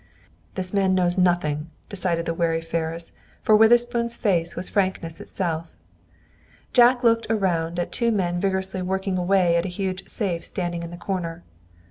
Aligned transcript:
"This 0.55 0.73
man 0.73 0.95
knows 0.95 1.15
nothing," 1.15 1.69
decided 1.87 2.25
the 2.25 2.33
wary 2.33 2.59
Ferris, 2.59 3.11
for 3.43 3.55
Witherspoon's 3.55 4.15
face 4.15 4.55
was 4.55 4.67
frankness 4.67 5.21
itself. 5.21 5.75
Jack 6.73 7.03
looked 7.03 7.27
around 7.29 7.77
at 7.77 7.91
two 7.91 8.11
men 8.11 8.39
vigorously 8.39 8.81
working 8.81 9.19
away 9.19 9.55
at 9.57 9.65
a 9.67 9.69
huge 9.69 10.07
safe 10.09 10.43
standing 10.43 10.81
in 10.81 10.89
the 10.89 10.97
corner. 10.97 11.43